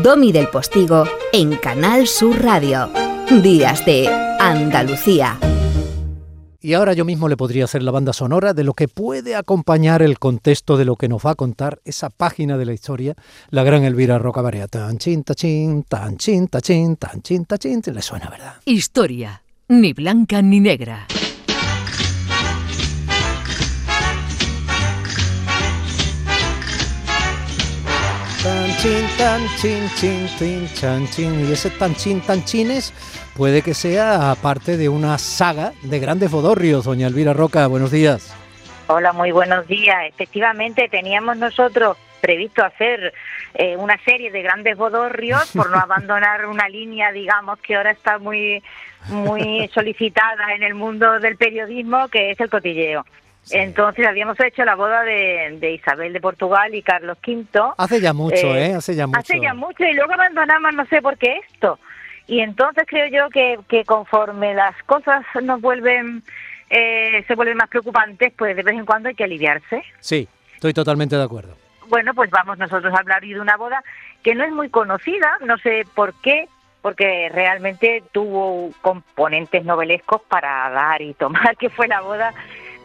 Domi 0.00 0.32
del 0.32 0.48
Postigo 0.48 1.04
en 1.34 1.56
Canal 1.56 2.06
Sur 2.06 2.42
Radio. 2.42 2.90
Días 3.42 3.84
de 3.84 4.08
Andalucía. 4.40 5.38
Y 6.62 6.72
ahora 6.72 6.94
yo 6.94 7.04
mismo 7.04 7.28
le 7.28 7.36
podría 7.36 7.64
hacer 7.64 7.82
la 7.82 7.90
banda 7.90 8.14
sonora 8.14 8.54
de 8.54 8.64
lo 8.64 8.72
que 8.72 8.88
puede 8.88 9.36
acompañar 9.36 10.00
el 10.00 10.18
contexto 10.18 10.78
de 10.78 10.86
lo 10.86 10.96
que 10.96 11.08
nos 11.08 11.26
va 11.26 11.32
a 11.32 11.34
contar 11.34 11.82
esa 11.84 12.08
página 12.08 12.56
de 12.56 12.64
la 12.64 12.72
historia, 12.72 13.16
la 13.50 13.64
gran 13.64 13.84
Elvira 13.84 14.18
Roca 14.18 14.40
Barea. 14.40 14.66
Tan 14.66 14.96
chin, 14.96 15.24
chin, 15.24 15.82
tan 15.82 16.16
chin, 16.16 16.48
chin, 16.62 16.96
tan 16.96 17.20
chin, 17.20 17.46
chin, 17.58 17.82
le 17.92 18.00
suena, 18.00 18.30
¿verdad? 18.30 18.54
Historia, 18.64 19.42
ni 19.68 19.92
blanca 19.92 20.40
ni 20.40 20.60
negra. 20.60 21.06
Chin, 28.82 29.06
tan 29.16 29.40
chin, 29.58 29.88
chin, 29.94 30.26
chin, 30.36 30.68
chan, 30.74 31.06
chin. 31.06 31.48
Y 31.48 31.52
ese 31.52 31.70
tan 31.70 31.94
chin, 31.94 32.20
tan 32.20 32.44
chines 32.44 32.92
puede 33.36 33.62
que 33.62 33.74
sea 33.74 34.34
parte 34.42 34.76
de 34.76 34.88
una 34.88 35.18
saga 35.18 35.72
de 35.82 36.00
grandes 36.00 36.32
bodorrios. 36.32 36.84
Doña 36.84 37.06
Elvira 37.06 37.32
Roca, 37.32 37.68
buenos 37.68 37.92
días. 37.92 38.34
Hola, 38.88 39.12
muy 39.12 39.30
buenos 39.30 39.68
días. 39.68 40.06
Efectivamente, 40.08 40.88
teníamos 40.88 41.36
nosotros 41.36 41.96
previsto 42.20 42.64
hacer 42.64 43.14
eh, 43.54 43.76
una 43.76 43.96
serie 44.04 44.32
de 44.32 44.42
grandes 44.42 44.76
bodorrios 44.76 45.52
por 45.52 45.70
no 45.70 45.78
abandonar 45.80 46.46
una 46.46 46.68
línea, 46.68 47.12
digamos, 47.12 47.60
que 47.60 47.76
ahora 47.76 47.92
está 47.92 48.18
muy, 48.18 48.64
muy 49.06 49.70
solicitada 49.72 50.54
en 50.56 50.64
el 50.64 50.74
mundo 50.74 51.20
del 51.20 51.36
periodismo, 51.36 52.08
que 52.08 52.32
es 52.32 52.40
el 52.40 52.50
cotilleo. 52.50 53.06
Entonces 53.50 54.06
habíamos 54.06 54.38
hecho 54.40 54.64
la 54.64 54.76
boda 54.76 55.02
de, 55.02 55.72
Isabel 55.72 56.12
de 56.12 56.20
Portugal 56.20 56.74
y 56.74 56.82
Carlos 56.82 57.18
V. 57.26 57.46
Hace 57.76 58.00
ya 58.00 58.12
mucho, 58.12 58.56
¿eh? 58.56 58.74
Hace 58.74 58.94
ya 58.94 59.06
mucho. 59.06 59.18
Hace 59.18 59.40
ya 59.40 59.54
mucho 59.54 59.84
y 59.84 59.94
luego 59.94 60.12
abandonamos 60.12 60.74
no 60.74 60.86
sé 60.86 61.02
por 61.02 61.18
qué 61.18 61.40
esto. 61.48 61.78
Y 62.26 62.40
entonces 62.40 62.84
creo 62.86 63.08
yo 63.08 63.30
que, 63.30 63.58
que 63.68 63.84
conforme 63.84 64.54
las 64.54 64.80
cosas 64.84 65.24
nos 65.42 65.60
vuelven, 65.60 66.22
eh, 66.70 67.24
se 67.26 67.34
vuelven 67.34 67.56
más 67.56 67.68
preocupantes, 67.68 68.32
pues 68.36 68.56
de 68.56 68.62
vez 68.62 68.74
en 68.74 68.86
cuando 68.86 69.08
hay 69.08 69.14
que 69.14 69.24
aliviarse. 69.24 69.82
Sí, 69.98 70.28
estoy 70.54 70.72
totalmente 70.72 71.16
de 71.16 71.24
acuerdo. 71.24 71.56
Bueno, 71.88 72.14
pues 72.14 72.30
vamos 72.30 72.58
nosotros 72.58 72.94
a 72.94 72.98
hablar 72.98 73.22
de 73.22 73.40
una 73.40 73.56
boda 73.56 73.82
que 74.22 74.34
no 74.34 74.44
es 74.44 74.52
muy 74.52 74.70
conocida, 74.70 75.38
no 75.44 75.58
sé 75.58 75.84
por 75.94 76.14
qué, 76.22 76.48
porque 76.80 77.28
realmente 77.32 78.02
tuvo 78.12 78.70
componentes 78.80 79.64
novelescos 79.64 80.22
para 80.22 80.70
dar 80.70 81.02
y 81.02 81.14
tomar, 81.14 81.56
que 81.58 81.70
fue 81.70 81.88
la 81.88 82.00
boda 82.00 82.32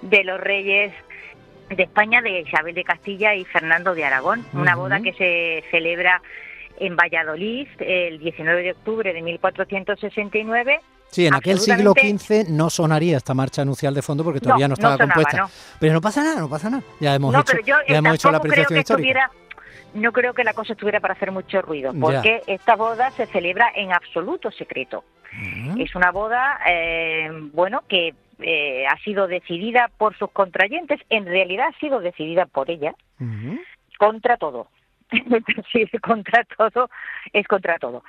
de 0.02 0.24
los 0.24 0.40
reyes 0.40 0.94
de 1.70 1.84
España, 1.84 2.22
de 2.22 2.42
Isabel 2.42 2.74
de 2.74 2.84
Castilla 2.84 3.36
y 3.36 3.46
Fernando 3.46 3.94
de 3.94 4.06
Aragón, 4.06 4.46
una 4.54 4.76
boda 4.76 5.02
que 5.02 5.14
se 5.14 5.64
celebra 5.70 6.22
en 6.80 6.96
Valladolid 6.96 7.68
el 7.80 8.20
19 8.20 8.64
de 8.64 8.72
octubre 8.72 9.14
de 9.14 9.22
1469. 9.22 10.80
Sí, 11.10 11.26
en 11.26 11.34
aquel 11.34 11.60
siglo 11.60 11.94
XV 11.94 12.50
no 12.50 12.70
sonaría 12.70 13.18
esta 13.18 13.34
marcha 13.34 13.62
anuncial 13.62 13.94
de 13.94 14.02
fondo 14.02 14.24
porque 14.24 14.40
todavía 14.40 14.68
no, 14.68 14.74
estaba 14.74 14.98
compuesta. 14.98 15.48
Pero 15.80 15.94
no 15.94 16.02
pasa 16.02 16.24
nada, 16.24 16.42
no 16.42 16.50
pasa 16.50 16.70
nada. 16.70 16.84
Ya 17.00 17.16
hemos 17.16 17.34
hecho, 17.34 17.58
ya 17.66 17.98
hemos 17.98 18.16
hecho 18.16 18.32
la 18.32 18.38
apreciación 18.38 18.80
histórica. 18.80 19.32
no 19.94 20.12
creo 20.12 20.34
que 20.34 20.44
la 20.44 20.54
cosa 20.54 20.74
estuviera 20.74 21.00
para 21.00 21.14
hacer 21.14 21.32
mucho 21.32 21.62
ruido, 21.62 21.94
porque 22.00 22.42
esta 22.48 22.76
boda 22.76 23.12
se 23.12 23.26
celebra 23.28 23.72
en 23.76 23.94
absoluto 23.94 24.52
secreto. 24.52 25.04
Es 25.78 25.94
una 25.96 26.12
boda, 26.12 26.60
eh, 26.68 27.30
bueno, 27.54 27.84
que 27.88 28.16
eh, 28.40 28.86
ha 28.88 28.98
sido 29.00 29.28
decidida 29.28 29.90
por 29.98 30.18
sus 30.18 30.32
contrayentes, 30.32 31.00
en 31.10 31.26
realidad 31.26 31.68
ha 31.74 31.80
sido 31.80 32.00
decidida 32.00 32.46
por 32.46 32.70
ella, 32.70 32.94
contra 33.98 34.38
todo. 34.38 34.68
sí, 35.72 35.88
contra 36.00 36.44
todo, 36.44 36.90
es 37.34 37.48
contra 37.48 37.78
todo. 37.80 38.04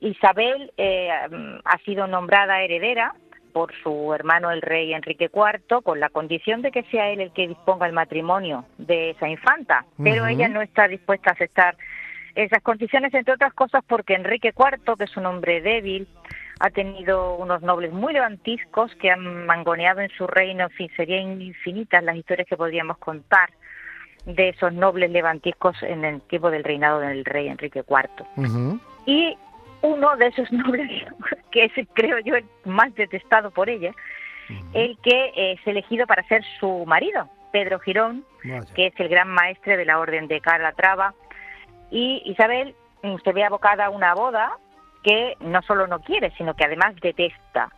Isabel 0.00 0.72
eh, 0.76 1.10
ha 1.10 1.78
sido 1.84 2.06
nombrada 2.06 2.62
heredera 2.62 3.14
por 3.52 3.72
su 3.82 4.12
hermano 4.14 4.50
el 4.50 4.62
rey 4.62 4.94
Enrique 4.94 5.30
IV, 5.32 5.82
con 5.82 6.00
la 6.00 6.08
condición 6.08 6.62
de 6.62 6.72
que 6.72 6.82
sea 6.84 7.10
él 7.10 7.20
el 7.20 7.32
que 7.32 7.48
disponga 7.48 7.86
el 7.86 7.92
matrimonio 7.92 8.64
de 8.78 9.10
esa 9.10 9.28
infanta, 9.28 9.84
pero 10.02 10.26
ella 10.26 10.48
no 10.48 10.62
está 10.62 10.88
dispuesta 10.88 11.30
a 11.30 11.34
aceptar 11.34 11.76
esas 12.34 12.62
condiciones, 12.62 13.12
entre 13.12 13.34
otras 13.34 13.52
cosas 13.52 13.84
porque 13.86 14.14
Enrique 14.14 14.54
IV, 14.56 14.96
que 14.96 15.04
es 15.04 15.16
un 15.16 15.26
hombre 15.26 15.60
débil, 15.60 16.08
ha 16.62 16.70
tenido 16.70 17.34
unos 17.34 17.60
nobles 17.62 17.92
muy 17.92 18.12
levantiscos 18.12 18.94
que 18.94 19.10
han 19.10 19.46
mangoneado 19.46 20.00
en 20.00 20.10
su 20.10 20.28
reino, 20.28 20.62
en 20.62 20.70
fin, 20.70 20.90
serían 20.96 21.42
infinitas 21.42 22.04
las 22.04 22.14
historias 22.14 22.46
que 22.46 22.56
podríamos 22.56 22.98
contar 22.98 23.50
de 24.26 24.50
esos 24.50 24.72
nobles 24.72 25.10
levantiscos 25.10 25.82
en 25.82 26.04
el 26.04 26.20
tiempo 26.22 26.52
del 26.52 26.62
reinado 26.62 27.00
del 27.00 27.24
rey 27.24 27.48
Enrique 27.48 27.82
IV. 27.84 28.78
Y 29.06 29.36
uno 29.80 30.16
de 30.16 30.28
esos 30.28 30.52
nobles, 30.52 30.88
que 31.50 31.64
es 31.64 31.72
creo 31.94 32.20
yo 32.20 32.36
el 32.36 32.44
más 32.64 32.94
detestado 32.94 33.50
por 33.50 33.68
ella, 33.68 33.92
el 34.72 34.96
que 35.02 35.32
es 35.34 35.66
elegido 35.66 36.06
para 36.06 36.22
ser 36.28 36.44
su 36.60 36.86
marido, 36.86 37.28
Pedro 37.50 37.80
Girón, 37.80 38.24
que 38.76 38.86
es 38.86 39.00
el 39.00 39.08
gran 39.08 39.28
maestre 39.30 39.76
de 39.76 39.84
la 39.84 39.98
orden 39.98 40.28
de 40.28 40.40
Calatrava, 40.40 41.12
y 41.90 42.22
Isabel 42.24 42.76
se 43.24 43.32
ve 43.32 43.42
abocada 43.42 43.86
a 43.86 43.90
una 43.90 44.14
boda 44.14 44.58
que 45.02 45.36
no 45.40 45.62
solo 45.62 45.86
no 45.86 46.00
quiere, 46.00 46.32
sino 46.36 46.54
que 46.54 46.64
además 46.64 46.94
detesta. 47.00 47.70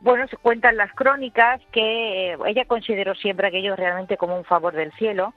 Bueno, 0.00 0.26
se 0.28 0.36
cuentan 0.36 0.76
las 0.76 0.92
crónicas 0.92 1.60
que 1.72 2.32
eh, 2.32 2.38
ella 2.46 2.64
consideró 2.64 3.14
siempre 3.14 3.48
aquello 3.48 3.76
realmente 3.76 4.16
como 4.16 4.36
un 4.36 4.44
favor 4.44 4.74
del 4.74 4.92
cielo, 4.92 5.34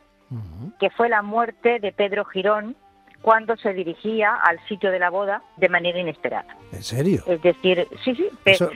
que 0.80 0.90
fue 0.90 1.10
la 1.10 1.22
muerte 1.22 1.80
de 1.80 1.92
Pedro 1.92 2.26
Girón 2.26 2.76
cuando 3.24 3.56
se 3.56 3.74
dirigía 3.74 4.36
al 4.36 4.60
sitio 4.68 4.92
de 4.92 5.00
la 5.00 5.10
boda 5.10 5.42
de 5.56 5.70
manera 5.70 5.98
inesperada. 5.98 6.58
¿En 6.74 6.84
serio? 6.84 7.24
Es 7.26 7.42
decir, 7.42 7.88
sí, 8.04 8.14
sí. 8.16 8.30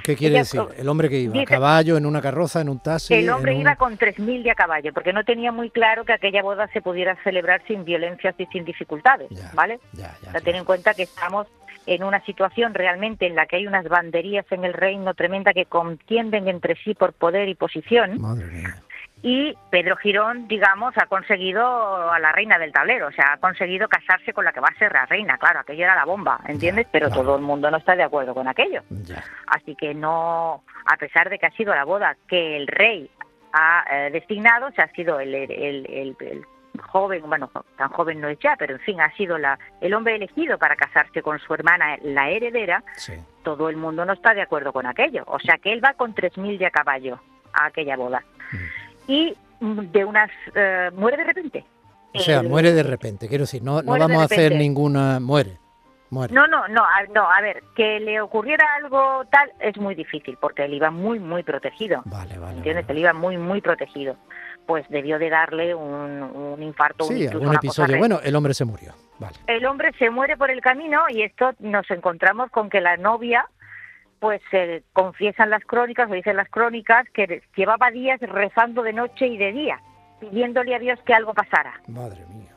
¿Qué 0.03 0.15
quiere 0.15 0.37
decir? 0.37 0.61
¿El 0.77 0.87
hombre 0.87 1.09
que 1.09 1.19
iba 1.19 1.41
a 1.41 1.45
caballo, 1.45 1.97
en 1.97 2.05
una 2.05 2.21
carroza, 2.21 2.61
en 2.61 2.69
un 2.69 2.79
taxi? 2.79 3.13
El 3.13 3.29
hombre 3.29 3.55
iba 3.55 3.75
con 3.75 3.97
3.000 3.97 4.43
de 4.43 4.51
a 4.51 4.55
caballo, 4.55 4.93
porque 4.93 5.11
no 5.11 5.25
tenía 5.25 5.51
muy 5.51 5.69
claro 5.69 6.05
que 6.05 6.13
aquella 6.13 6.41
boda 6.41 6.69
se 6.71 6.81
pudiera 6.81 7.17
celebrar 7.23 7.61
sin 7.67 7.83
violencias 7.83 8.35
y 8.37 8.45
sin 8.45 8.63
dificultades, 8.63 9.29
¿vale? 9.53 9.81
Ya, 9.91 10.15
ya, 10.23 10.39
ten 10.39 10.55
en 10.55 10.63
cuenta 10.63 10.93
que 10.93 11.03
estamos 11.03 11.47
en 11.87 12.03
una 12.03 12.23
situación 12.25 12.73
realmente 12.73 13.25
en 13.25 13.35
la 13.35 13.45
que 13.45 13.55
hay 13.55 13.65
unas 13.65 13.87
banderías 13.87 14.45
en 14.51 14.65
el 14.65 14.73
reino 14.73 15.13
tremenda 15.13 15.53
que 15.53 15.65
contienden 15.65 16.47
entre 16.47 16.75
sí 16.83 16.93
por 16.93 17.13
poder 17.13 17.47
y 17.47 17.55
posición. 17.55 18.19
Y 19.23 19.55
Pedro 19.71 19.95
Girón, 19.95 20.47
digamos, 20.47 20.93
ha 20.97 21.07
conseguido 21.07 22.11
a 22.11 22.19
la 22.19 22.31
reina 22.33 22.59
del 22.59 22.71
tablero, 22.71 23.07
o 23.07 23.11
sea, 23.11 23.33
ha 23.33 23.37
conseguido 23.37 23.87
casarse 23.87 24.31
con 24.31 24.45
la 24.45 24.51
que 24.51 24.59
va 24.59 24.67
a 24.67 24.77
ser 24.77 24.93
la 24.93 25.07
reina, 25.07 25.37
claro, 25.39 25.61
aquello 25.61 25.85
era 25.85 25.95
la 25.95 26.05
bomba, 26.05 26.39
¿entiendes? 26.45 26.85
Pero 26.91 27.09
todo 27.09 27.37
el 27.37 27.41
mundo 27.41 27.71
no 27.71 27.77
está 27.77 27.95
de 27.95 28.03
acuerdo 28.03 28.35
con 28.35 28.47
aquello. 28.47 28.83
Así 29.47 29.75
que 29.75 29.95
no, 29.95 30.63
a 30.85 30.97
pesar 30.97 31.29
de 31.29 31.39
que 31.39 31.47
ha 31.47 31.51
sido 31.51 31.73
la 31.73 31.85
boda 31.85 32.15
que 32.27 32.57
el 32.57 32.67
rey 32.67 33.09
ha 33.53 33.85
eh, 33.89 34.11
designado, 34.11 34.67
o 34.67 34.71
sea, 34.71 34.85
ha 34.85 34.91
sido 34.91 35.19
el, 35.19 35.33
el 35.33 36.45
joven, 36.77 37.23
bueno, 37.27 37.49
tan 37.77 37.89
joven 37.89 38.21
no 38.21 38.27
es 38.27 38.39
ya, 38.39 38.55
pero 38.57 38.75
en 38.75 38.79
fin, 38.81 39.01
ha 39.01 39.11
sido 39.15 39.37
la, 39.37 39.57
el 39.81 39.93
hombre 39.93 40.15
elegido 40.15 40.57
para 40.57 40.75
casarse 40.75 41.21
con 41.21 41.39
su 41.39 41.53
hermana, 41.53 41.97
la 42.03 42.29
heredera, 42.29 42.83
todo 43.43 43.69
el 43.69 43.77
mundo 43.77 44.05
no 44.05 44.13
está 44.13 44.33
de 44.33 44.41
acuerdo 44.41 44.73
con 44.73 44.85
aquello. 44.85 45.23
O 45.27 45.39
sea 45.39 45.57
que 45.57 45.71
él 45.71 45.83
va 45.83 45.93
con 45.93 46.13
3.000 46.13 46.57
de 46.57 46.65
a 46.65 46.71
caballo 46.71 47.19
a 47.53 47.67
aquella 47.67 47.95
boda. 47.95 48.23
Mm. 48.51 49.11
Y 49.11 49.37
de 49.59 50.05
unas... 50.05 50.29
Eh, 50.53 50.91
muere 50.93 51.17
de 51.17 51.23
repente. 51.23 51.65
O 52.13 52.19
sea, 52.19 52.41
muere 52.41 52.71
de 52.73 52.83
repente, 52.83 53.27
quiero 53.27 53.43
decir, 53.43 53.61
no, 53.61 53.81
no 53.81 53.97
vamos 53.97 54.21
a 54.21 54.25
hacer 54.25 54.55
ninguna... 54.55 55.19
Muere. 55.19 55.57
Muere. 56.09 56.33
No, 56.33 56.47
no, 56.47 56.67
no, 56.69 56.83
a, 56.83 57.03
no, 57.13 57.29
a 57.29 57.41
ver, 57.41 57.61
que 57.75 57.99
le 57.99 58.21
ocurriera 58.21 58.65
algo 58.81 59.25
tal 59.29 59.51
es 59.59 59.77
muy 59.77 59.93
difícil 59.93 60.37
porque 60.39 60.63
él 60.63 60.73
iba 60.73 60.89
muy, 60.89 61.19
muy 61.19 61.43
protegido. 61.43 62.01
Vale, 62.05 62.37
vale. 62.39 62.57
¿Entiendes? 62.57 62.85
Él 62.87 62.99
iba 62.99 63.11
muy, 63.11 63.37
muy 63.37 63.59
protegido 63.59 64.15
pues 64.67 64.85
debió 64.89 65.17
de 65.17 65.29
darle 65.29 65.73
un, 65.73 66.61
infarto. 66.61 67.05
Sí, 67.05 67.25
un 67.27 67.55
episodio. 67.55 67.97
Bueno, 67.97 68.19
el 68.21 68.35
hombre 68.35 68.53
se 68.53 68.65
murió. 68.65 68.93
Vale. 69.17 69.37
El 69.47 69.65
hombre 69.65 69.91
se 69.97 70.09
muere 70.11 70.37
por 70.37 70.51
el 70.51 70.61
camino 70.61 71.03
y 71.09 71.23
esto 71.23 71.53
nos 71.59 71.89
encontramos 71.89 72.51
con 72.51 72.69
que 72.69 72.81
la 72.81 72.97
novia, 72.97 73.47
pues 74.19 74.41
se 74.51 74.83
confiesan 74.93 75.49
las 75.49 75.63
crónicas, 75.63 76.11
o 76.11 76.13
dicen 76.13 76.35
las 76.35 76.49
crónicas, 76.49 77.07
que 77.13 77.41
llevaba 77.55 77.89
días 77.89 78.19
rezando 78.19 78.83
de 78.83 78.93
noche 78.93 79.27
y 79.27 79.37
de 79.37 79.53
día, 79.53 79.79
pidiéndole 80.19 80.75
a 80.75 80.79
Dios 80.79 80.99
que 81.05 81.13
algo 81.13 81.33
pasara. 81.33 81.81
Madre 81.87 82.25
mía 82.27 82.51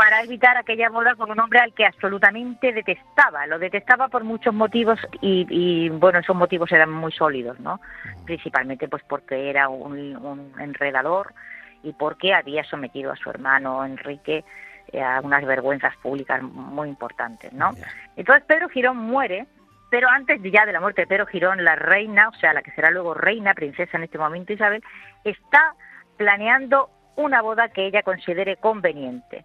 para 0.00 0.22
evitar 0.22 0.56
aquella 0.56 0.88
boda 0.88 1.14
con 1.14 1.30
un 1.30 1.38
hombre 1.40 1.60
al 1.60 1.74
que 1.74 1.84
absolutamente 1.84 2.72
detestaba. 2.72 3.46
Lo 3.46 3.58
detestaba 3.58 4.08
por 4.08 4.24
muchos 4.24 4.54
motivos 4.54 4.98
y, 5.20 5.90
bueno, 5.90 6.20
esos 6.20 6.34
motivos 6.34 6.72
eran 6.72 6.90
muy 6.90 7.12
sólidos, 7.12 7.60
¿no? 7.60 7.82
Principalmente 8.24 8.88
pues 8.88 9.02
porque 9.06 9.50
era 9.50 9.68
un, 9.68 10.54
enredador 10.58 11.34
y 11.82 11.92
porque 11.92 12.34
había 12.34 12.64
sometido 12.64 13.12
a 13.12 13.16
su 13.16 13.30
hermano 13.30 13.84
Enrique 13.84 14.44
eh, 14.92 15.02
a 15.02 15.20
unas 15.20 15.44
vergüenzas 15.44 15.96
públicas 15.98 16.42
muy 16.42 16.88
importantes, 16.88 17.52
¿no? 17.52 17.70
Entonces 18.16 18.44
Pedro 18.46 18.68
Girón 18.68 18.96
muere, 18.96 19.46
pero 19.90 20.08
antes 20.08 20.40
ya 20.42 20.66
de 20.66 20.72
la 20.72 20.80
muerte 20.80 21.02
de 21.02 21.06
Pedro 21.06 21.26
Girón, 21.26 21.64
la 21.64 21.76
reina, 21.76 22.28
o 22.28 22.34
sea, 22.34 22.52
la 22.52 22.62
que 22.62 22.72
será 22.72 22.90
luego 22.90 23.14
reina, 23.14 23.54
princesa 23.54 23.96
en 23.96 24.04
este 24.04 24.18
momento 24.18 24.52
Isabel, 24.52 24.82
está 25.24 25.74
planeando 26.16 26.90
una 27.16 27.42
boda 27.42 27.68
que 27.68 27.86
ella 27.86 28.02
considere 28.02 28.56
conveniente. 28.56 29.44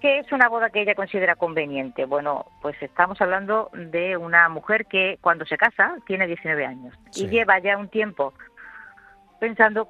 ¿Qué 0.00 0.18
es 0.18 0.32
una 0.32 0.48
boda 0.48 0.70
que 0.70 0.80
ella 0.80 0.94
considera 0.94 1.36
conveniente? 1.36 2.06
Bueno, 2.06 2.46
pues 2.62 2.74
estamos 2.82 3.20
hablando 3.20 3.70
de 3.72 4.16
una 4.16 4.48
mujer 4.48 4.86
que 4.86 5.18
cuando 5.20 5.44
se 5.44 5.58
casa 5.58 5.94
tiene 6.06 6.26
19 6.26 6.66
años 6.66 6.94
y 7.14 7.28
lleva 7.28 7.58
ya 7.58 7.76
un 7.76 7.88
tiempo 7.88 8.32
pensando 9.38 9.88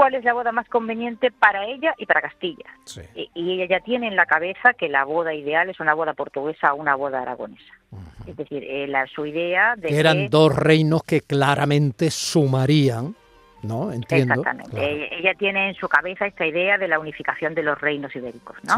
cuál 0.00 0.14
es 0.14 0.24
la 0.24 0.32
boda 0.32 0.50
más 0.50 0.66
conveniente 0.70 1.30
para 1.30 1.66
ella 1.66 1.94
y 1.98 2.06
para 2.06 2.22
Castilla. 2.22 2.64
Y, 3.14 3.52
ella 3.52 3.66
ya 3.66 3.80
tiene 3.80 4.08
en 4.08 4.16
la 4.16 4.24
cabeza 4.24 4.72
que 4.72 4.88
la 4.88 5.04
boda 5.04 5.34
ideal 5.34 5.68
es 5.68 5.78
una 5.78 5.92
boda 5.92 6.14
portuguesa 6.14 6.72
o 6.72 6.76
una 6.76 6.94
boda 6.94 7.20
aragonesa. 7.20 7.74
Es 8.26 8.34
decir, 8.34 8.64
eh, 8.64 8.86
la, 8.86 9.06
su 9.08 9.26
idea 9.26 9.76
de... 9.76 9.88
Que 9.88 9.98
eran 9.98 10.30
dos 10.30 10.56
reinos 10.56 11.02
que 11.02 11.20
claramente 11.20 12.10
sumarían 12.10 13.14
¿no? 13.62 13.92
Entiendo. 13.92 14.40
Exactamente. 14.40 15.18
Ella 15.18 15.34
tiene 15.34 15.68
en 15.68 15.74
su 15.74 15.86
cabeza 15.86 16.26
esta 16.26 16.46
idea 16.46 16.78
de 16.78 16.88
la 16.88 16.98
unificación 16.98 17.54
de 17.54 17.62
los 17.62 17.78
reinos 17.78 18.16
ibéricos, 18.16 18.56
¿no? 18.64 18.76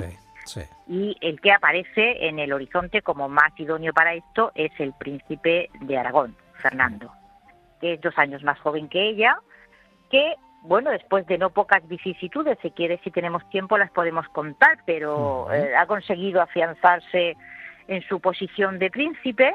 Y 0.89 1.17
el 1.21 1.41
que 1.41 1.53
aparece 1.53 2.27
en 2.27 2.41
el 2.41 2.53
horizonte 2.53 3.01
como 3.01 3.29
más 3.29 3.53
idóneo 3.61 3.93
para 3.93 4.15
esto 4.15 4.51
es 4.57 4.73
el 4.81 4.93
príncipe 4.93 5.71
de 5.83 5.97
Aragón, 5.97 6.35
Fernando, 6.55 7.13
que 7.81 7.93
es 7.93 8.01
dos 8.01 8.19
años 8.19 8.43
más 8.43 8.59
joven 8.59 8.89
que 8.89 9.09
ella, 9.09 9.39
que, 10.11 10.35
bueno, 10.62 10.91
después 10.91 11.26
de 11.26 11.38
no 11.38 11.50
pocas 11.50 11.87
vicisitudes, 11.88 12.56
si 12.62 12.70
quiere, 12.70 13.00
si 13.03 13.11
tenemos 13.11 13.49
tiempo, 13.50 13.76
las 13.79 13.91
podemos 13.91 14.29
contar, 14.29 14.79
pero 14.87 15.53
eh, 15.53 15.75
ha 15.76 15.87
conseguido 15.87 16.41
afianzarse 16.41 17.37
en 17.88 18.03
su 18.03 18.20
posición 18.20 18.79
de 18.79 18.91
príncipe 18.91 19.53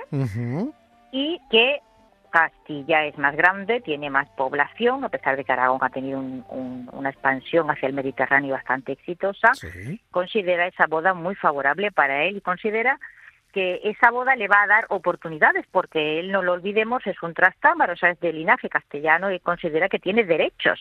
y 1.11 1.39
que 1.49 1.81
Castilla 2.29 3.05
es 3.05 3.17
más 3.17 3.35
grande, 3.35 3.79
tiene 3.79 4.09
más 4.09 4.29
población, 4.31 5.03
a 5.05 5.09
pesar 5.09 5.37
de 5.37 5.45
que 5.45 5.51
Aragón 5.53 5.79
ha 5.81 5.89
tenido 5.89 6.19
una 6.19 7.09
expansión 7.09 7.71
hacia 7.71 7.87
el 7.87 7.93
Mediterráneo 7.93 8.53
bastante 8.53 8.91
exitosa, 8.91 9.53
considera 10.11 10.67
esa 10.67 10.87
boda 10.87 11.13
muy 11.13 11.35
favorable 11.35 11.91
para 11.91 12.25
él 12.25 12.37
y 12.37 12.41
considera 12.41 12.99
que 13.57 13.81
esa 13.85 14.11
boda 14.11 14.35
le 14.35 14.47
va 14.47 14.61
a 14.61 14.67
dar 14.67 14.85
oportunidades, 14.89 15.65
porque 15.71 16.19
él, 16.19 16.31
no 16.31 16.43
lo 16.43 16.53
olvidemos, 16.53 17.01
es 17.07 17.23
un 17.23 17.33
trastámaro, 17.33 17.93
o 17.93 17.95
sea, 17.95 18.11
es 18.11 18.19
de 18.19 18.31
linaje 18.31 18.69
castellano 18.69 19.31
y 19.31 19.39
considera 19.39 19.89
que 19.89 19.97
tiene 19.97 20.25
derechos 20.25 20.79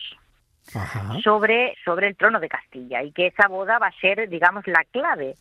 sobre, 1.23 1.73
sobre 1.83 2.07
el 2.07 2.15
trono 2.15 2.39
de 2.39 2.49
Castilla 2.49 3.01
y 3.01 3.13
que 3.13 3.25
esa 3.25 3.47
boda 3.47 3.79
va 3.79 3.87
a 3.87 3.99
ser, 3.99 4.29
digamos, 4.29 4.67
la 4.67 4.83
clave 4.91 5.33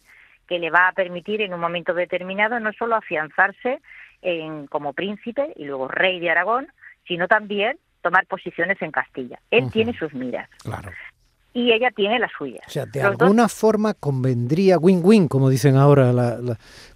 que 0.48 0.58
le 0.58 0.70
va 0.70 0.88
a 0.88 0.92
permitir 0.92 1.42
en 1.42 1.52
un 1.52 1.60
momento 1.60 1.92
determinado 1.92 2.58
no 2.58 2.72
solo 2.72 2.96
afianzarse 2.96 3.82
en, 4.22 4.66
como 4.68 4.94
príncipe 4.94 5.52
y 5.56 5.66
luego 5.66 5.88
rey 5.88 6.18
de 6.20 6.30
Aragón, 6.30 6.68
sino 7.06 7.28
también 7.28 7.76
tomar 8.00 8.24
posiciones 8.24 8.80
en 8.80 8.92
Castilla. 8.92 9.40
Él 9.50 9.70
tiene 9.70 9.92
sus 9.92 10.14
miras. 10.14 10.48
Claro. 10.62 10.90
Y 11.56 11.72
ella 11.72 11.90
tiene 11.90 12.18
las 12.18 12.30
suyas. 12.36 12.60
O 12.66 12.70
sea, 12.70 12.84
de 12.84 13.00
alguna 13.00 13.48
forma 13.48 13.94
convendría 13.94 14.76
win-win, 14.76 15.26
como 15.26 15.48
dicen 15.48 15.76
ahora 15.76 16.12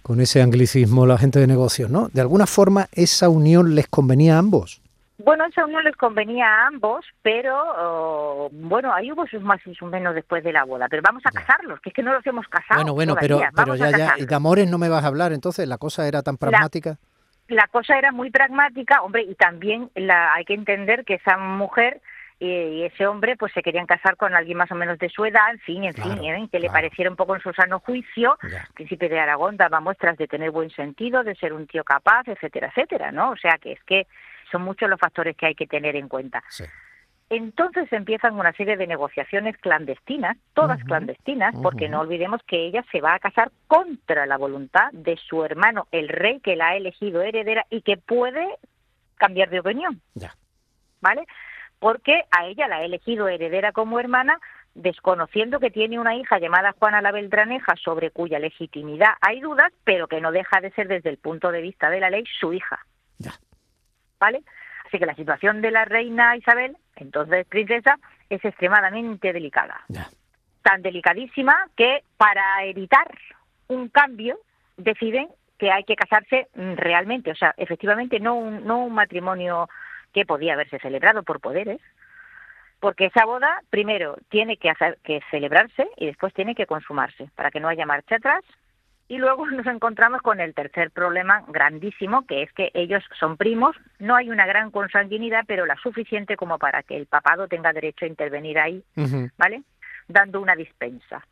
con 0.03 0.21
ese 0.21 0.39
anglicismo 0.39 1.07
la 1.07 1.17
gente 1.17 1.39
de 1.39 1.47
negocios, 1.47 1.89
¿no? 1.89 2.09
De 2.09 2.21
alguna 2.21 2.45
forma 2.45 2.87
esa 2.91 3.27
unión 3.27 3.73
les 3.73 3.87
convenía 3.87 4.35
a 4.35 4.37
ambos. 4.37 4.79
Bueno, 5.17 5.45
esa 5.45 5.65
unión 5.65 5.83
les 5.83 5.95
convenía 5.95 6.45
a 6.45 6.67
ambos, 6.67 7.03
pero 7.23 7.57
oh, 7.75 8.49
bueno, 8.51 8.93
ahí 8.93 9.11
hubo 9.11 9.25
sus 9.25 9.41
más 9.41 9.59
y 9.65 9.73
sus 9.73 9.89
menos 9.89 10.13
después 10.13 10.43
de 10.43 10.53
la 10.53 10.63
boda. 10.63 10.85
Pero 10.91 11.01
vamos 11.03 11.23
a 11.25 11.31
casarlos, 11.31 11.79
que 11.81 11.89
es 11.89 11.95
que 11.95 12.03
no 12.03 12.13
los 12.13 12.25
hemos 12.27 12.47
casado. 12.47 12.81
Bueno, 12.81 12.93
bueno, 12.93 13.15
pero, 13.19 13.41
pero 13.55 13.73
ya, 13.73 13.89
ya, 13.89 14.13
y 14.19 14.27
de 14.27 14.35
amores 14.35 14.69
no 14.69 14.77
me 14.77 14.89
vas 14.89 15.03
a 15.03 15.07
hablar, 15.07 15.33
entonces 15.33 15.67
la 15.67 15.79
cosa 15.79 16.07
era 16.07 16.21
tan 16.21 16.37
pragmática. 16.37 16.99
La, 17.47 17.65
cosa 17.65 17.97
era 17.97 18.11
muy 18.11 18.29
pragmática, 18.29 19.01
hombre, 19.01 19.23
y 19.23 19.33
también 19.33 19.89
la, 19.95 20.35
hay 20.35 20.45
que 20.45 20.53
entender 20.53 21.03
que 21.03 21.15
esa 21.15 21.35
mujer 21.37 21.99
y 22.43 22.81
ese 22.81 23.05
hombre 23.05 23.37
pues 23.37 23.53
se 23.53 23.61
querían 23.61 23.85
casar 23.85 24.17
con 24.17 24.33
alguien 24.33 24.57
más 24.57 24.71
o 24.71 24.75
menos 24.75 24.97
de 24.97 25.09
su 25.09 25.23
edad, 25.25 25.51
en 25.51 25.59
fin, 25.59 25.83
en 25.83 25.93
fin, 25.93 26.23
¿eh? 26.23 26.49
que 26.51 26.59
le 26.59 26.71
pareciera 26.71 27.11
un 27.11 27.15
poco 27.15 27.35
en 27.35 27.41
su 27.41 27.53
sano 27.53 27.79
juicio. 27.79 28.35
El 28.41 28.73
príncipe 28.73 29.09
de 29.09 29.19
Aragón 29.19 29.57
daba 29.57 29.79
muestras 29.79 30.17
de 30.17 30.27
tener 30.27 30.49
buen 30.49 30.71
sentido, 30.71 31.23
de 31.23 31.35
ser 31.35 31.53
un 31.53 31.67
tío 31.67 31.83
capaz, 31.83 32.23
etcétera, 32.25 32.69
etcétera, 32.69 33.11
¿no? 33.11 33.29
O 33.29 33.37
sea 33.37 33.59
que 33.59 33.73
es 33.73 33.83
que 33.83 34.07
son 34.51 34.63
muchos 34.63 34.89
los 34.89 34.99
factores 34.99 35.37
que 35.37 35.45
hay 35.45 35.55
que 35.55 35.67
tener 35.67 35.95
en 35.95 36.07
cuenta. 36.07 36.43
Entonces 37.29 37.93
empiezan 37.93 38.33
una 38.33 38.53
serie 38.53 38.75
de 38.75 38.87
negociaciones 38.87 39.55
clandestinas, 39.57 40.35
todas 40.55 40.83
clandestinas, 40.83 41.53
porque 41.61 41.89
no 41.89 42.01
olvidemos 42.01 42.41
que 42.47 42.65
ella 42.65 42.83
se 42.91 43.01
va 43.01 43.13
a 43.13 43.19
casar 43.19 43.51
contra 43.67 44.25
la 44.25 44.37
voluntad 44.37 44.91
de 44.93 45.15
su 45.15 45.45
hermano, 45.45 45.87
el 45.91 46.09
rey 46.09 46.39
que 46.39 46.55
la 46.55 46.69
ha 46.69 46.75
elegido 46.75 47.21
heredera 47.21 47.67
y 47.69 47.83
que 47.83 47.97
puede 47.97 48.47
cambiar 49.17 49.51
de 49.51 49.59
opinión. 49.59 50.01
Ya. 50.15 50.33
¿Vale? 51.01 51.25
Porque 51.81 52.23
a 52.31 52.45
ella 52.45 52.69
la 52.69 52.77
ha 52.77 52.83
elegido 52.83 53.27
heredera 53.27 53.73
como 53.73 53.99
hermana, 53.99 54.39
desconociendo 54.73 55.59
que 55.59 55.69
tiene 55.71 55.99
una 55.99 56.15
hija 56.15 56.39
llamada 56.39 56.73
Juana 56.79 57.01
la 57.01 57.11
Beltraneja, 57.11 57.75
sobre 57.75 58.11
cuya 58.11 58.39
legitimidad 58.39 59.15
hay 59.19 59.41
dudas, 59.41 59.73
pero 59.83 60.07
que 60.07 60.21
no 60.21 60.31
deja 60.31 60.61
de 60.61 60.71
ser 60.71 60.87
desde 60.87 61.09
el 61.09 61.17
punto 61.17 61.51
de 61.51 61.61
vista 61.61 61.89
de 61.89 61.99
la 61.99 62.09
ley 62.09 62.23
su 62.39 62.53
hija. 62.53 62.79
Ya. 63.17 63.33
¿vale? 64.21 64.43
Así 64.85 64.99
que 64.99 65.05
la 65.05 65.15
situación 65.15 65.61
de 65.61 65.71
la 65.71 65.83
reina 65.83 66.37
Isabel, 66.37 66.77
entonces 66.95 67.45
princesa, 67.47 67.97
es 68.29 68.45
extremadamente 68.45 69.33
delicada. 69.33 69.81
Tan 70.61 70.81
delicadísima 70.81 71.55
que 71.75 72.03
para 72.15 72.63
evitar 72.63 73.11
un 73.67 73.89
cambio 73.89 74.37
deciden 74.77 75.27
que 75.57 75.71
hay 75.71 75.83
que 75.83 75.95
casarse 75.95 76.47
realmente, 76.53 77.31
o 77.31 77.35
sea, 77.35 77.53
efectivamente 77.57 78.19
no 78.19 78.35
un, 78.35 78.65
no 78.65 78.83
un 78.85 78.93
matrimonio 78.93 79.67
que 80.13 80.25
podía 80.25 80.53
haberse 80.53 80.79
celebrado 80.79 81.23
por 81.23 81.39
poderes, 81.39 81.79
porque 82.79 83.05
esa 83.05 83.25
boda 83.25 83.61
primero 83.69 84.17
tiene 84.29 84.57
que, 84.57 84.69
hacer, 84.69 84.97
que 85.03 85.21
celebrarse 85.29 85.87
y 85.97 86.07
después 86.07 86.33
tiene 86.33 86.55
que 86.55 86.65
consumarse 86.65 87.29
para 87.35 87.51
que 87.51 87.59
no 87.59 87.67
haya 87.67 87.85
marcha 87.85 88.15
atrás. 88.15 88.43
Y 89.07 89.17
luego 89.17 89.45
nos 89.51 89.67
encontramos 89.67 90.21
con 90.21 90.39
el 90.39 90.53
tercer 90.53 90.89
problema 90.91 91.43
grandísimo, 91.47 92.25
que 92.25 92.43
es 92.43 92.51
que 92.53 92.71
ellos 92.73 93.03
son 93.19 93.37
primos, 93.37 93.75
no 93.99 94.15
hay 94.15 94.29
una 94.29 94.45
gran 94.45 94.71
consanguinidad, 94.71 95.43
pero 95.47 95.65
la 95.65 95.75
suficiente 95.75 96.35
como 96.35 96.57
para 96.57 96.81
que 96.81 96.97
el 96.97 97.05
papado 97.05 97.47
tenga 97.47 97.71
derecho 97.71 98.05
a 98.05 98.09
intervenir 98.09 98.57
ahí, 98.57 98.83
¿vale? 99.37 99.63
Dando 100.07 100.41
una 100.41 100.55
dispensa. 100.55 101.23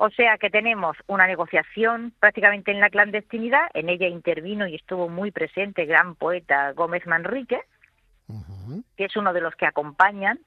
O 0.00 0.10
sea 0.10 0.38
que 0.38 0.48
tenemos 0.48 0.96
una 1.08 1.26
negociación 1.26 2.12
prácticamente 2.20 2.70
en 2.70 2.78
la 2.78 2.88
clandestinidad, 2.88 3.68
en 3.74 3.88
ella 3.88 4.06
intervino 4.06 4.68
y 4.68 4.76
estuvo 4.76 5.08
muy 5.08 5.32
presente 5.32 5.82
el 5.82 5.88
gran 5.88 6.14
poeta 6.14 6.70
Gómez 6.72 7.04
Manrique, 7.06 7.62
que 8.96 9.04
es 9.04 9.16
uno 9.16 9.32
de 9.32 9.40
los 9.40 9.54
que 9.54 9.66
acompañan 9.66 10.38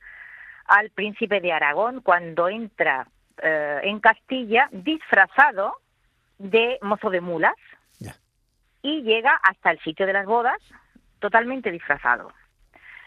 al 0.66 0.90
príncipe 0.92 1.42
de 1.42 1.52
Aragón 1.52 2.02
cuando 2.02 2.48
entra 2.48 3.08
eh, 3.42 3.80
en 3.84 4.00
Castilla 4.00 4.70
disfrazado 4.72 5.76
de 6.38 6.80
mozo 6.82 7.10
de 7.10 7.22
mulas 7.22 7.56
y 8.84 9.04
llega 9.04 9.40
hasta 9.44 9.72
el 9.72 9.80
sitio 9.82 10.08
de 10.08 10.14
las 10.14 10.26
bodas 10.26 10.58
totalmente 11.20 11.72
disfrazado. 11.72 12.32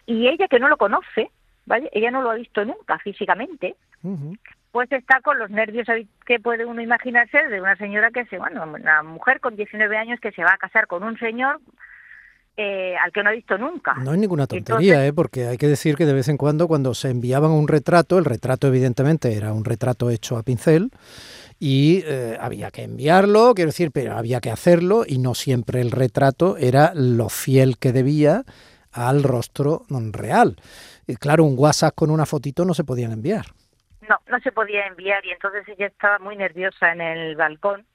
Y 0.06 0.28
ella 0.28 0.46
que 0.48 0.60
no 0.60 0.68
lo 0.68 0.76
conoce, 0.76 1.30
¿vale? 1.66 1.90
Ella 1.92 2.10
no 2.10 2.22
lo 2.22 2.30
ha 2.30 2.34
visto 2.34 2.64
nunca 2.64 2.98
físicamente, 2.98 3.74
pues 4.70 4.90
está 4.92 5.20
con 5.20 5.38
los 5.38 5.50
nervios 5.50 5.88
que 6.26 6.38
puede 6.38 6.64
uno 6.64 6.80
imaginarse 6.80 7.48
de 7.48 7.60
una 7.60 7.76
señora 7.76 8.10
que 8.10 8.24
se, 8.26 8.38
bueno, 8.38 8.64
una 8.64 9.02
mujer 9.02 9.40
con 9.40 9.56
19 9.56 9.96
años 9.96 10.20
que 10.20 10.32
se 10.32 10.44
va 10.44 10.52
a 10.52 10.58
casar 10.58 10.86
con 10.86 11.02
un 11.02 11.18
señor 11.18 11.60
eh, 12.56 12.94
al 13.02 13.10
que 13.12 13.22
no 13.22 13.30
ha 13.30 13.32
visto 13.32 13.58
nunca. 13.58 13.94
No 13.94 14.12
es 14.12 14.18
ninguna 14.18 14.46
tontería, 14.46 15.04
¿eh? 15.06 15.12
porque 15.12 15.48
hay 15.48 15.58
que 15.58 15.66
decir 15.66 15.96
que 15.96 16.06
de 16.06 16.12
vez 16.12 16.28
en 16.28 16.36
cuando 16.36 16.68
cuando 16.68 16.94
se 16.94 17.10
enviaban 17.10 17.50
un 17.50 17.66
retrato, 17.66 18.18
el 18.18 18.24
retrato 18.24 18.68
evidentemente 18.68 19.34
era 19.34 19.52
un 19.52 19.64
retrato 19.64 20.08
hecho 20.10 20.36
a 20.36 20.42
pincel, 20.42 20.90
y 21.58 22.02
eh, 22.04 22.36
había 22.40 22.70
que 22.70 22.82
enviarlo, 22.82 23.54
quiero 23.54 23.70
decir, 23.70 23.90
pero 23.92 24.16
había 24.16 24.40
que 24.40 24.50
hacerlo 24.50 25.04
y 25.06 25.18
no 25.18 25.34
siempre 25.34 25.80
el 25.80 25.90
retrato 25.90 26.56
era 26.56 26.92
lo 26.94 27.28
fiel 27.28 27.78
que 27.78 27.92
debía 27.92 28.44
al 28.92 29.22
rostro 29.22 29.82
real. 29.88 30.56
Y 31.06 31.16
claro, 31.16 31.44
un 31.44 31.58
WhatsApp 31.58 31.94
con 31.94 32.10
una 32.10 32.26
fotito 32.26 32.64
no 32.64 32.74
se 32.74 32.84
podían 32.84 33.12
enviar. 33.12 33.46
No, 34.08 34.18
no 34.28 34.38
se 34.40 34.52
podía 34.52 34.86
enviar 34.86 35.24
y 35.24 35.30
entonces 35.30 35.66
ella 35.68 35.86
estaba 35.86 36.18
muy 36.18 36.36
nerviosa 36.36 36.92
en 36.92 37.00
el 37.00 37.36
balcón 37.36 37.86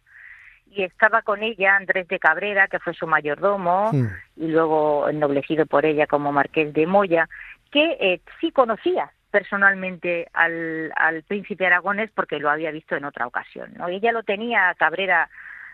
y 0.71 0.83
estaba 0.83 1.21
con 1.21 1.43
ella 1.43 1.75
Andrés 1.75 2.07
de 2.07 2.19
Cabrera, 2.19 2.67
que 2.67 2.79
fue 2.79 2.93
su 2.93 3.07
mayordomo 3.07 3.91
y 4.35 4.47
luego 4.47 5.09
ennoblecido 5.09 5.65
por 5.65 5.85
ella 5.85 6.07
como 6.07 6.31
marqués 6.31 6.73
de 6.73 6.85
Moya, 6.85 7.27
que 7.71 7.97
eh, 7.99 8.21
sí 8.39 8.51
conocía 8.51 9.11
personalmente 9.31 10.27
al, 10.33 10.91
al 10.95 11.23
príncipe 11.23 11.65
aragonés 11.65 12.09
porque 12.13 12.39
lo 12.39 12.49
había 12.49 12.71
visto 12.71 12.95
en 12.95 13.05
otra 13.05 13.27
ocasión. 13.27 13.71
¿no? 13.77 13.87
Ella 13.87 14.11
lo 14.11 14.23
tenía, 14.23 14.73
Cabrera 14.77 15.29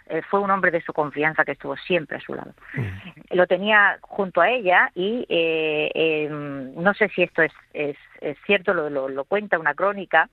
eh, 0.07 0.21
fue 0.29 0.39
un 0.39 0.51
hombre 0.51 0.71
de 0.71 0.81
su 0.81 0.93
confianza 0.93 1.43
que 1.43 1.53
estuvo 1.53 1.75
siempre 1.77 2.17
a 2.17 2.21
su 2.21 2.35
lado. 2.35 2.53
Mm. 2.75 3.35
Lo 3.35 3.47
tenía 3.47 3.97
junto 4.01 4.41
a 4.41 4.49
ella 4.49 4.91
y 4.93 5.25
eh, 5.29 5.91
em, 5.93 6.75
no 6.75 6.93
sé 6.93 7.09
si 7.09 7.23
esto 7.23 7.41
es, 7.41 7.53
es, 7.73 7.97
cierto, 8.45 8.73
lo, 8.73 9.09
lo, 9.09 9.23
cuenta 9.23 9.57
una 9.57 9.73
crónica, 9.73 10.29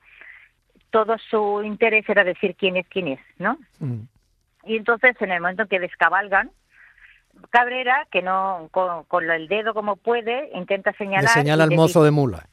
todo 0.90 1.16
su 1.18 1.62
interés 1.62 2.06
era 2.08 2.22
decir 2.22 2.54
quién 2.54 2.76
es 2.76 2.86
quién 2.88 3.08
es, 3.08 3.20
¿no? 3.38 3.56
Mm. 3.78 4.00
Y 4.64 4.76
entonces 4.76 5.16
en 5.20 5.32
el 5.32 5.40
momento 5.40 5.62
en 5.62 5.68
que 5.68 5.80
descabalgan, 5.80 6.50
Cabrera, 7.50 8.06
que 8.10 8.22
no 8.22 8.68
con, 8.70 9.04
con 9.04 9.30
el 9.30 9.48
dedo 9.48 9.74
como 9.74 9.96
puede, 9.96 10.50
intenta 10.54 10.92
señalar... 10.92 11.24
Le 11.24 11.28
señala 11.28 11.64
al 11.64 11.70
mozo 11.70 12.04
de 12.04 12.10
mula 12.10 12.46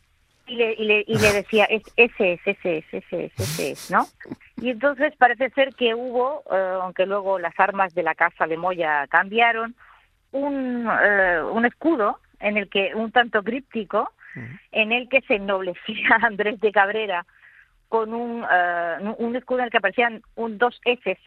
y 0.50 0.56
le, 0.56 0.74
y 0.74 0.86
le, 0.86 1.04
y 1.08 1.18
le 1.18 1.32
decía, 1.32 1.66
es, 1.66 1.84
ese 1.96 2.34
es, 2.34 2.40
ese 2.46 2.78
es, 2.78 2.86
ese 2.94 3.26
es, 3.26 3.40
ese 3.40 3.72
es, 3.72 3.92
¿no? 3.92 4.08
Y 4.58 4.72
entonces 4.72 5.14
parece 5.18 5.52
ser 5.52 5.76
que 5.76 5.94
hubo, 5.94 6.44
eh, 6.52 6.80
aunque 6.82 7.06
luego 7.06 7.40
las 7.40 7.58
armas 7.60 7.94
de 7.94 8.04
la 8.04 8.16
casa 8.16 8.48
de 8.48 8.58
Moya 8.58 9.06
cambiaron, 9.08 9.76
un, 10.32 10.90
eh, 11.02 11.42
un 11.44 11.66
escudo 11.66 12.20
en 12.40 12.58
el 12.58 12.70
que, 12.70 12.94
un 12.96 13.12
tanto 13.12 13.44
críptico, 13.44 14.12
en 14.72 14.92
el 14.92 15.10
que 15.10 15.22
se 15.22 15.36
ennoblecía 15.36 16.18
Andrés 16.22 16.60
de 16.60 16.72
Cabrera 16.72 17.26
con 17.88 18.14
un, 18.14 18.46
eh, 18.50 19.16
un 19.18 19.36
escudo 19.36 19.60
en 19.60 19.66
el 19.66 19.72
que 19.72 19.78
aparecían 19.78 20.22
un 20.36 20.58
dos 20.58 20.80
S, 20.86 21.18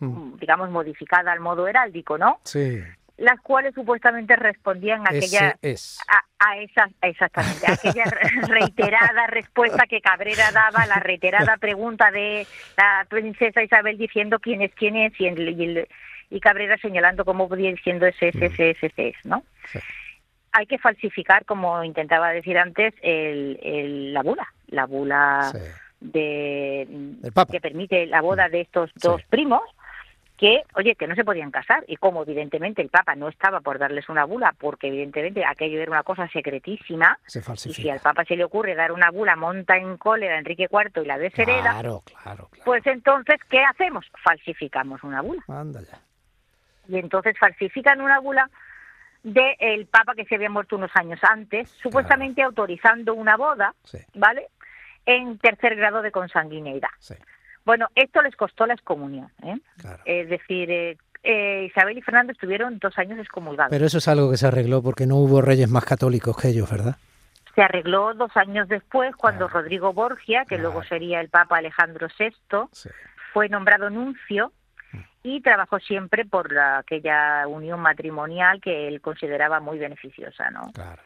digamos, 0.00 0.70
modificada 0.70 1.32
al 1.32 1.40
modo 1.40 1.68
heráldico, 1.68 2.18
¿no? 2.18 2.40
Sí. 2.44 2.80
Las 3.18 3.38
cuales 3.40 3.74
supuestamente 3.74 4.34
respondían 4.34 5.00
a 5.00 5.10
aquella 5.10 5.50
a, 5.50 6.24
a, 6.38 6.56
esa 6.56 6.88
exactamente 7.02 7.66
a 7.66 7.74
aquella 7.74 8.04
reiterada 8.48 9.26
respuesta 9.26 9.84
que 9.86 10.00
Cabrera 10.00 10.50
daba 10.52 10.86
la 10.86 11.00
reiterada 11.00 11.58
pregunta 11.58 12.10
de 12.10 12.46
la 12.78 13.06
princesa 13.10 13.62
Isabel 13.62 13.98
diciendo 13.98 14.38
quién 14.38 14.62
es 14.62 14.72
quién 14.74 14.96
es 14.96 15.12
y, 15.20 15.86
y, 16.30 16.40
Cabrera 16.40 16.78
señalando 16.78 17.26
cómo 17.26 17.46
podía 17.46 17.70
diciendo 17.70 18.06
ese 18.06 18.28
ese 18.28 18.46
ese 18.46 18.70
ese, 18.70 18.86
ese 18.86 19.14
¿no? 19.24 19.44
Hay 20.52 20.66
que 20.66 20.78
falsificar, 20.78 21.44
como 21.44 21.84
intentaba 21.84 22.30
decir 22.30 22.58
antes, 22.58 22.94
el, 23.02 23.60
el 23.62 24.14
la 24.14 24.22
bula, 24.22 24.48
la 24.68 24.86
bula 24.86 25.52
de 26.00 26.88
que 27.52 27.60
permite 27.60 28.06
la 28.06 28.22
boda 28.22 28.48
de 28.48 28.62
estos 28.62 28.90
dos 28.96 29.22
primos 29.24 29.62
que, 30.40 30.62
oye, 30.74 30.94
que 30.94 31.06
no 31.06 31.14
se 31.14 31.22
podían 31.22 31.50
casar. 31.50 31.84
Y 31.86 31.98
como 31.98 32.22
evidentemente 32.22 32.80
el 32.80 32.88
Papa 32.88 33.14
no 33.14 33.28
estaba 33.28 33.60
por 33.60 33.78
darles 33.78 34.08
una 34.08 34.24
bula, 34.24 34.54
porque 34.58 34.88
evidentemente 34.88 35.44
aquello 35.44 35.78
era 35.82 35.90
una 35.90 36.02
cosa 36.02 36.26
secretísima, 36.28 37.18
y 37.26 37.72
si 37.74 37.90
al 37.90 38.00
Papa 38.00 38.24
se 38.24 38.36
le 38.36 38.44
ocurre 38.44 38.74
dar 38.74 38.90
una 38.90 39.10
bula, 39.10 39.36
monta 39.36 39.76
en 39.76 39.98
cólera 39.98 40.36
a 40.36 40.38
Enrique 40.38 40.66
IV 40.70 41.02
y 41.02 41.06
la 41.06 41.18
deshereda, 41.18 41.72
claro, 41.72 42.02
claro, 42.22 42.48
pues 42.64 42.86
entonces, 42.86 43.36
¿qué 43.50 43.62
hacemos? 43.62 44.10
Falsificamos 44.24 45.04
una 45.04 45.20
bula. 45.20 45.42
Y 46.88 46.96
entonces 46.96 47.38
falsifican 47.38 48.00
una 48.00 48.18
bula 48.18 48.48
del 49.22 49.84
Papa 49.86 50.14
que 50.14 50.24
se 50.24 50.36
había 50.36 50.48
muerto 50.48 50.76
unos 50.76 50.90
años 50.94 51.20
antes, 51.22 51.68
supuestamente 51.82 52.42
autorizando 52.42 53.12
una 53.12 53.36
boda, 53.36 53.74
¿vale? 54.14 54.46
En 55.04 55.36
tercer 55.36 55.76
grado 55.76 56.00
de 56.00 56.10
consanguineidad. 56.10 56.88
Sí. 56.98 57.14
Bueno, 57.64 57.88
esto 57.94 58.22
les 58.22 58.34
costó 58.36 58.66
la 58.66 58.74
excomunión. 58.74 59.30
¿eh? 59.42 59.58
Es 60.04 60.28
decir, 60.28 60.70
eh, 60.70 60.96
eh, 61.22 61.68
Isabel 61.70 61.98
y 61.98 62.02
Fernando 62.02 62.32
estuvieron 62.32 62.78
dos 62.78 62.96
años 62.98 63.18
excomulgados. 63.18 63.70
Pero 63.70 63.86
eso 63.86 63.98
es 63.98 64.08
algo 64.08 64.30
que 64.30 64.36
se 64.36 64.46
arregló 64.46 64.82
porque 64.82 65.06
no 65.06 65.16
hubo 65.16 65.42
reyes 65.42 65.68
más 65.68 65.84
católicos 65.84 66.36
que 66.36 66.48
ellos, 66.48 66.70
¿verdad? 66.70 66.96
Se 67.54 67.62
arregló 67.62 68.14
dos 68.14 68.30
años 68.36 68.68
después 68.68 69.14
cuando 69.16 69.48
Rodrigo 69.48 69.92
Borgia, 69.92 70.44
que 70.44 70.56
luego 70.56 70.82
sería 70.84 71.20
el 71.20 71.28
Papa 71.28 71.58
Alejandro 71.58 72.08
VI, 72.18 72.32
fue 73.32 73.48
nombrado 73.48 73.90
nuncio 73.90 74.52
y 75.22 75.42
trabajó 75.42 75.78
siempre 75.80 76.24
por 76.24 76.56
aquella 76.56 77.46
unión 77.48 77.80
matrimonial 77.80 78.60
que 78.60 78.88
él 78.88 79.00
consideraba 79.00 79.60
muy 79.60 79.78
beneficiosa, 79.78 80.50
¿no? 80.50 80.72
Claro 80.72 81.02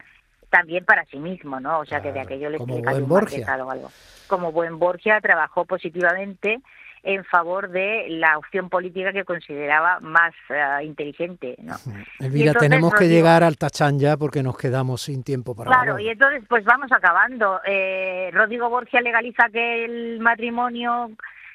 también 0.49 0.85
para 0.85 1.05
sí 1.05 1.17
mismo, 1.17 1.59
¿no? 1.59 1.79
O 1.79 1.85
sea, 1.85 2.01
que 2.01 2.11
de 2.11 2.19
aquello 2.19 2.49
le 2.49 2.57
como 2.57 2.81
buen 2.81 3.07
Borgia. 3.07 3.53
algo. 3.53 3.91
Como 4.27 4.51
buen 4.51 4.79
Borgia 4.79 5.21
trabajó 5.21 5.65
positivamente 5.65 6.61
en 7.05 7.23
favor 7.23 7.69
de 7.69 8.07
la 8.09 8.37
opción 8.37 8.67
política 8.67 9.13
que 9.13 9.23
consideraba 9.23 9.99
más 9.99 10.33
uh, 10.49 10.83
inteligente. 10.83 11.55
¿no? 11.59 11.75
Elvira, 12.19 12.53
tenemos 12.53 12.95
que 12.95 13.07
llegar 13.07 13.43
al 13.43 13.57
Tachán 13.57 13.99
ya 13.99 14.17
porque 14.17 14.41
nos 14.41 14.57
quedamos 14.57 15.03
sin 15.03 15.23
tiempo 15.23 15.55
para 15.55 15.69
Claro, 15.69 15.99
y 15.99 16.09
entonces 16.09 16.43
pues 16.49 16.65
vamos 16.65 16.91
acabando. 16.91 17.61
Eh, 17.63 18.31
Rodrigo 18.33 18.69
Borgia 18.69 19.01
legaliza 19.01 19.49
que 19.53 19.85
el 19.85 20.19
matrimonio 20.19 21.11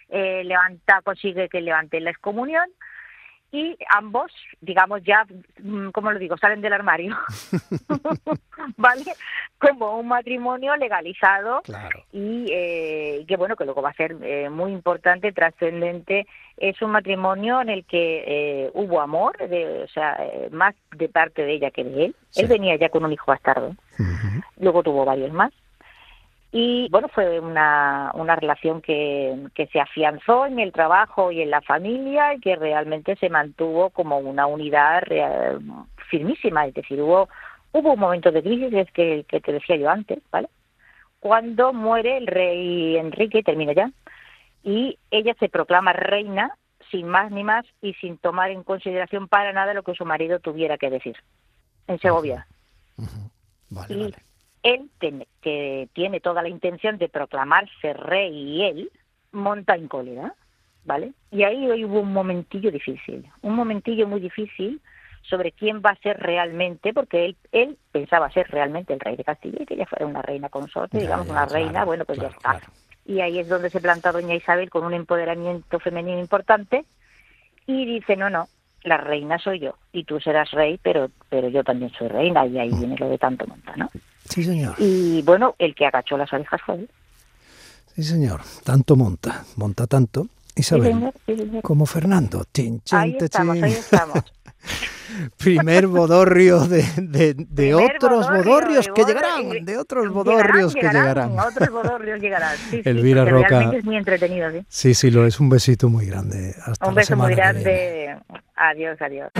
eh, 0.09 0.45
levanta, 0.45 1.03
consigue 1.03 1.49
que 1.49 1.61
levante 1.61 1.99
la 1.99 2.11
excomunión 2.11 2.71
y 3.52 3.76
ambos, 3.88 4.33
digamos 4.61 5.02
ya, 5.02 5.26
mm, 5.62 5.90
¿cómo 5.90 6.12
lo 6.12 6.19
digo?, 6.19 6.37
salen 6.37 6.61
del 6.61 6.73
armario, 6.73 7.16
¿vale? 8.76 9.04
Como 9.59 9.99
un 9.99 10.09
matrimonio 10.09 10.76
legalizado 10.76 11.62
y 12.12 12.47
eh, 12.50 13.25
que 13.26 13.37
bueno, 13.37 13.57
que 13.57 13.64
luego 13.64 13.83
va 13.83 13.90
a 13.90 13.95
ser 13.95 14.16
eh, 14.23 14.49
muy 14.50 14.73
importante, 14.73 15.33
trascendente, 15.33 16.26
es 16.57 16.80
un 16.83 16.92
matrimonio 16.92 17.61
en 17.61 17.71
el 17.71 17.85
que 17.85 18.25
eh, 18.26 18.71
hubo 18.75 19.00
amor, 19.00 19.37
de, 19.38 19.83
o 19.83 19.88
sea, 19.88 20.19
más 20.50 20.75
de 20.97 21.09
parte 21.09 21.42
de 21.42 21.54
ella 21.54 21.71
que 21.71 21.85
de 21.85 22.07
él. 22.07 22.16
Él 22.37 22.47
venía 22.47 22.76
ya 22.76 22.88
con 22.88 23.04
un 23.04 23.12
hijo 23.12 23.26
bastardo, 23.26 23.75
luego 24.59 24.83
tuvo 24.83 25.04
varios 25.04 25.33
más 25.33 25.52
y 26.52 26.88
bueno, 26.90 27.09
fue 27.09 27.38
una, 27.38 28.11
una 28.14 28.35
relación 28.35 28.83
que, 28.83 29.47
que 29.54 29.69
se 29.69 29.80
afianzó 29.80 30.47
en 30.47 30.59
el 30.59 30.73
trabajo 30.73 31.30
y 31.30 31.42
en 31.42 31.50
la 31.50 31.61
familia 31.61 32.35
y 32.35 32.40
que 32.40 32.57
realmente 32.57 33.14
se 33.16 33.28
mantuvo 33.28 33.90
como 33.90 34.19
una 34.19 34.47
unidad 34.47 35.02
firmísima, 36.11 36.66
es 36.66 36.75
decir, 36.75 37.00
hubo, 37.00 37.28
hubo 37.73 37.92
un 37.92 38.00
momento 38.00 38.33
de 38.33 38.42
crisis, 38.42 38.73
es 38.73 38.90
que, 38.90 39.25
que 39.28 39.40
te 39.40 39.52
decía 39.52 39.76
yo 39.76 39.88
antes, 39.88 40.19
¿vale? 40.33 40.49
Cuando 41.21 41.73
muere 41.73 42.16
el 42.16 42.26
rey 42.26 42.97
Enrique, 42.97 43.45
termina 43.45 43.73
ya, 43.73 43.92
y 44.64 44.99
ella 45.12 45.35
se 45.38 45.49
proclama 45.49 45.92
reina 45.92 46.57
sin 46.90 47.07
más 47.07 47.30
ni 47.30 47.45
más 47.45 47.64
y 47.80 47.95
sin 47.95 48.19
tomar 48.19 48.50
en 48.50 48.64
consideración 48.64 49.28
para 49.28 49.52
nada 49.52 49.73
lo 49.73 49.85
que 49.85 49.95
su 49.95 50.04
marido 50.04 50.40
tuviera 50.40 50.78
que 50.78 50.90
decir. 50.90 51.16
En 51.87 52.00
Segovia. 52.00 52.49
Vale, 53.69 53.95
vale 53.97 54.30
él, 54.62 54.90
que 55.40 55.88
tiene 55.93 56.21
toda 56.21 56.43
la 56.43 56.49
intención 56.49 56.99
de 56.99 57.09
proclamarse 57.09 57.93
rey 57.93 58.33
y 58.33 58.64
él, 58.64 58.90
monta 59.33 59.75
en 59.75 59.88
cólera, 59.88 60.35
¿vale? 60.85 61.12
Y 61.31 61.45
ahí 61.45 61.85
hubo 61.85 62.00
un 62.00 62.12
momentillo 62.12 62.71
difícil, 62.71 63.26
un 63.43 63.55
momentillo 63.55 64.07
muy 64.07 64.21
difícil 64.21 64.81
sobre 65.23 65.52
quién 65.52 65.83
va 65.85 65.90
a 65.90 65.97
ser 65.97 66.19
realmente, 66.19 66.93
porque 66.93 67.26
él, 67.26 67.37
él 67.52 67.79
pensaba 67.93 68.31
ser 68.31 68.50
realmente 68.50 68.93
el 68.93 69.00
rey 69.00 69.17
de 69.17 69.25
Castilla 69.25 69.59
y 69.61 69.67
que 69.67 69.75
ella 69.75 69.87
fuera 69.87 70.07
una 70.07 70.23
reina 70.23 70.49
consorte, 70.49 70.99
digamos, 70.99 71.29
una 71.29 71.47
reina, 71.47 71.85
bueno, 71.85 72.05
pues 72.05 72.19
ya 72.19 72.29
está. 72.29 72.61
Y 73.05 73.21
ahí 73.21 73.38
es 73.38 73.49
donde 73.49 73.71
se 73.71 73.81
planta 73.81 74.12
doña 74.12 74.35
Isabel 74.35 74.71
con 74.71 74.85
un 74.85 74.95
empoderamiento 74.95 75.79
femenino 75.79 76.19
importante 76.19 76.85
y 77.67 77.85
dice, 77.85 78.17
no, 78.17 78.31
no, 78.31 78.49
la 78.83 78.97
reina 78.97 79.38
soy 79.38 79.61
yo 79.61 79.76
y 79.93 80.05
tú 80.05 80.21
serás 80.21 80.50
rey, 80.52 80.79
pero, 80.83 81.11
pero 81.29 81.49
yo 81.49 81.62
también 81.64 81.90
soy 81.93 82.09
reina 82.09 82.47
y 82.47 82.59
ahí 82.59 82.71
viene 82.71 82.97
lo 82.97 83.09
de 83.09 83.19
tanto 83.19 83.47
monta, 83.47 83.76
¿no? 83.76 83.90
Sí, 84.31 84.45
señor. 84.45 84.75
Y 84.79 85.23
bueno, 85.23 85.55
el 85.59 85.75
que 85.75 85.87
agachó 85.87 86.17
las 86.17 86.33
orejas 86.33 86.61
fue 86.65 86.77
él. 86.77 86.91
Sí, 87.95 88.05
señor. 88.05 88.41
Tanto 88.65 88.97
monta, 88.97 89.45
monta 89.57 89.87
tanto. 89.87 90.29
Isabel, 90.55 91.13
como 91.63 91.87
Fernando. 91.87 92.45
ahí 92.93 93.17
estamos, 93.21 93.63
ahí 93.63 93.73
estamos. 93.73 94.25
Primer 95.37 95.87
bodorrio 95.87 96.61
de, 96.67 97.35
de, 97.37 97.75
otros 97.75 98.29
bodorrios 98.29 98.89
que 98.95 99.05
llegarán, 99.05 99.65
de 99.65 99.77
otros 99.77 100.09
bodorrios 100.13 100.75
que 100.75 100.83
llegarán. 100.83 101.39
Otros 101.39 101.71
bodorrios 101.71 102.21
llegarán. 102.21 102.57
Sí, 102.71 102.83
Elvira 102.85 103.25
Roca. 103.25 103.49
Realmente 103.49 103.79
es 103.79 103.85
muy 103.85 103.97
entretenido, 103.97 104.51
¿sí? 104.51 104.65
Sí, 104.69 104.95
sí, 104.95 105.11
lo 105.11 105.27
es. 105.27 105.41
Un 105.41 105.49
besito 105.49 105.89
muy 105.89 106.07
grande. 106.07 106.55
Hasta 106.65 106.89
un 106.89 106.95
beso 106.95 107.17
muy 107.17 107.35
grande. 107.35 108.17
Adiós, 108.55 109.01
adiós. 109.01 109.31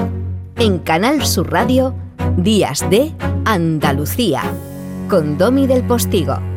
En 0.57 0.79
Canal 0.81 1.25
Sur 1.25 1.53
Radio, 1.53 1.95
Días 2.37 2.89
de 2.91 3.13
Andalucía 3.45 4.43
con 5.11 5.37
Domi 5.37 5.67
del 5.67 5.83
Postigo. 5.83 6.50